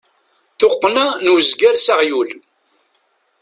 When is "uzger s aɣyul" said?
1.33-2.29